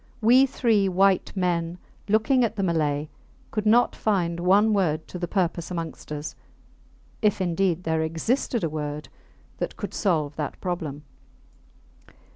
[0.19, 3.07] We three white men, looking at the Malay,
[3.51, 6.33] could not find one word to the purpose amongst us
[7.21, 9.09] if indeed there existed a word
[9.59, 11.03] that could solve that problem.